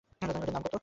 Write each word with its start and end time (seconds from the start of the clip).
এটার 0.21 0.51
দাম 0.55 0.63
কত? 0.65 0.75